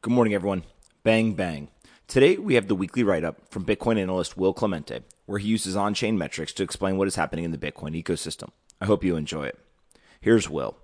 [0.00, 0.62] Good morning, everyone.
[1.02, 1.70] Bang, bang.
[2.06, 5.74] Today, we have the weekly write up from Bitcoin analyst Will Clemente, where he uses
[5.74, 8.50] on chain metrics to explain what is happening in the Bitcoin ecosystem.
[8.80, 9.58] I hope you enjoy it.
[10.20, 10.76] Here's Will.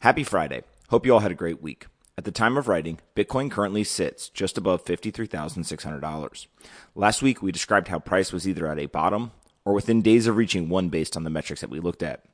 [0.00, 0.62] Happy Friday.
[0.88, 1.86] Hope you all had a great week.
[2.16, 6.46] At the time of writing, Bitcoin currently sits just above $53,600.
[6.94, 9.32] Last week, we described how price was either at a bottom
[9.66, 12.24] or within days of reaching one based on the metrics that we looked at.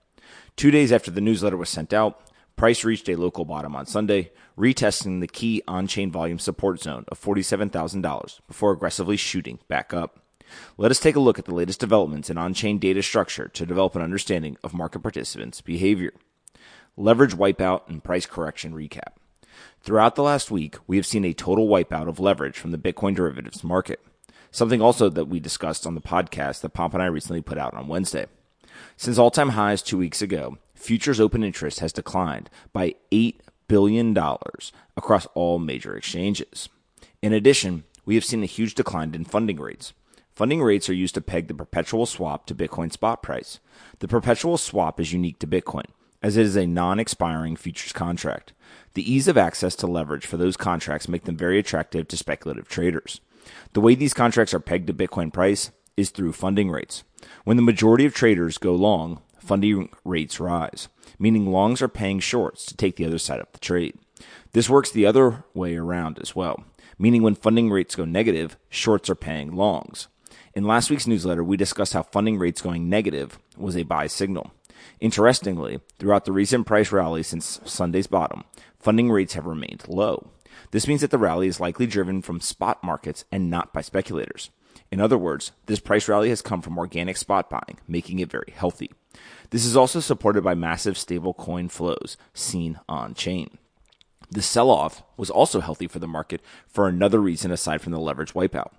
[0.55, 2.21] Two days after the newsletter was sent out,
[2.61, 7.07] Price reached a local bottom on Sunday, retesting the key on chain volume support zone
[7.09, 10.21] of $47,000 before aggressively shooting back up.
[10.77, 13.65] Let us take a look at the latest developments in on chain data structure to
[13.65, 16.13] develop an understanding of market participants' behavior.
[16.99, 19.15] Leverage wipeout and price correction recap.
[19.81, 23.15] Throughout the last week, we have seen a total wipeout of leverage from the Bitcoin
[23.15, 24.01] derivatives market,
[24.51, 27.73] something also that we discussed on the podcast that Pomp and I recently put out
[27.73, 28.27] on Wednesday.
[28.99, 33.37] Since all time highs two weeks ago, futures open interest has declined by $8
[33.69, 34.17] billion
[34.97, 36.69] across all major exchanges.
[37.23, 39.93] In addition, we have seen a huge decline in funding rates.
[40.33, 43.61] Funding rates are used to peg the perpetual swap to Bitcoin spot price.
[43.99, 45.85] The perpetual swap is unique to Bitcoin,
[46.23, 48.55] as it is a non expiring futures contract.
[48.95, 52.69] The ease of access to leverage for those contracts make them very attractive to speculative
[52.69, 53.21] traders.
[53.75, 57.05] The way these contracts are pegged to Bitcoin price is through funding rates.
[57.45, 60.89] When the majority of traders go long, funding rates rise,
[61.19, 63.99] meaning longs are paying shorts to take the other side of the trade.
[64.53, 66.65] This works the other way around as well,
[66.99, 70.09] meaning when funding rates go negative, shorts are paying longs.
[70.55, 74.51] In last week's newsletter, we discussed how funding rates going negative was a buy signal.
[74.99, 78.45] Interestingly, throughout the recent price rally since Sunday's bottom,
[78.79, 80.31] funding rates have remained low.
[80.73, 84.51] This means that the rally is likely driven from spot markets and not by speculators.
[84.91, 88.53] In other words, this price rally has come from organic spot buying, making it very
[88.55, 88.91] healthy.
[89.51, 93.59] This is also supported by massive stable coin flows seen on chain.
[94.33, 97.99] The sell off was also healthy for the market for another reason aside from the
[97.99, 98.71] leverage wipeout.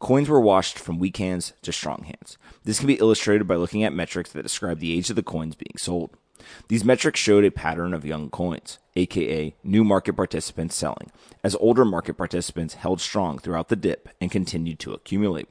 [0.00, 2.36] Coins were washed from weak hands to strong hands.
[2.64, 5.54] This can be illustrated by looking at metrics that describe the age of the coins
[5.54, 6.10] being sold.
[6.68, 11.12] These metrics showed a pattern of young coins, aka new market participants selling,
[11.44, 15.48] as older market participants held strong throughout the dip and continued to accumulate.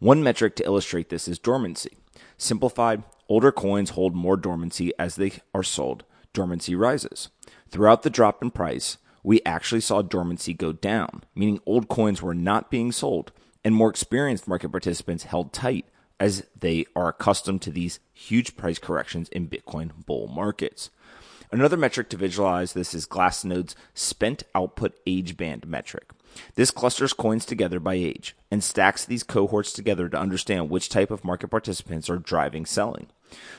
[0.00, 1.96] One metric to illustrate this is dormancy.
[2.36, 3.02] Simplified,
[3.32, 6.04] Older coins hold more dormancy as they are sold.
[6.34, 7.30] Dormancy rises.
[7.70, 12.34] Throughout the drop in price, we actually saw dormancy go down, meaning old coins were
[12.34, 13.32] not being sold,
[13.64, 15.86] and more experienced market participants held tight
[16.20, 20.90] as they are accustomed to these huge price corrections in Bitcoin bull markets.
[21.50, 26.10] Another metric to visualize this is Glassnode's spent output age band metric.
[26.54, 31.10] This clusters coins together by age and stacks these cohorts together to understand which type
[31.10, 33.06] of market participants are driving selling.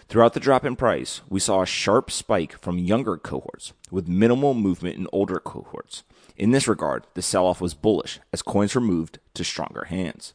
[0.08, 4.54] Throughout the drop in price, we saw a sharp spike from younger cohorts with minimal
[4.54, 6.04] movement in older cohorts.
[6.38, 10.34] In this regard, the sell off was bullish as coins were moved to stronger hands.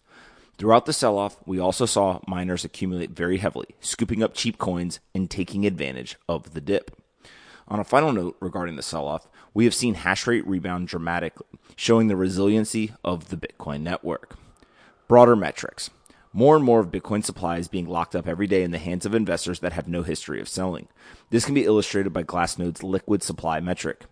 [0.59, 4.99] Throughout the sell off, we also saw miners accumulate very heavily, scooping up cheap coins
[5.15, 6.91] and taking advantage of the dip.
[7.71, 11.47] On a final note regarding the sell off, we have seen hash rate rebound dramatically,
[11.77, 14.37] showing the resiliency of the Bitcoin network.
[15.07, 15.91] Broader metrics.
[16.33, 19.05] More and more of Bitcoin supply is being locked up every day in the hands
[19.05, 20.89] of investors that have no history of selling.
[21.29, 24.05] This can be illustrated by Glassnode's liquid supply metric.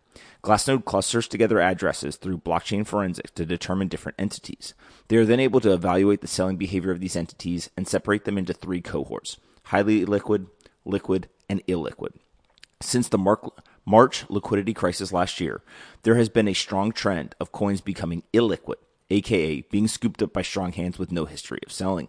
[0.43, 4.75] Glassnode clusters together addresses through blockchain forensics to determine different entities.
[5.09, 8.39] They are then able to evaluate the selling behavior of these entities and separate them
[8.39, 10.47] into three cohorts highly liquid,
[10.85, 12.13] liquid, and illiquid.
[12.81, 13.39] Since the
[13.85, 15.63] March liquidity crisis last year,
[16.03, 18.77] there has been a strong trend of coins becoming illiquid
[19.11, 22.09] aka being scooped up by strong hands with no history of selling.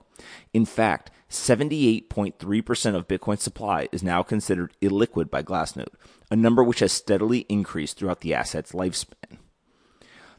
[0.53, 5.93] In fact, 78.3% of Bitcoin supply is now considered illiquid by Glassnode,
[6.31, 9.37] a number which has steadily increased throughout the asset's lifespan.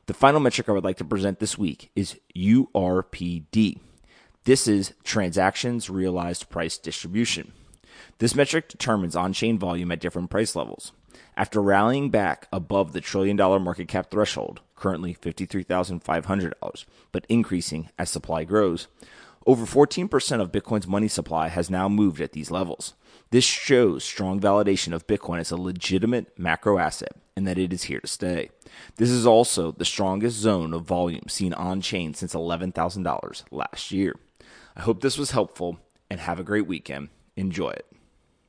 [0.06, 3.78] The final metric I would like to present this week is URPD.
[4.44, 7.52] This is transactions realized price distribution.
[8.18, 10.92] This metric determines on chain volume at different price levels.
[11.36, 18.10] After rallying back above the trillion dollar market cap threshold, currently $53,500, but increasing as
[18.10, 18.88] supply grows,
[19.46, 22.94] over 14% of Bitcoin's money supply has now moved at these levels.
[23.30, 27.84] This shows strong validation of Bitcoin as a legitimate macro asset and that it is
[27.84, 28.50] here to stay.
[28.96, 34.16] This is also the strongest zone of volume seen on chain since $11,000 last year.
[34.76, 35.78] I hope this was helpful
[36.10, 37.08] and have a great weekend.
[37.38, 37.97] Enjoy it.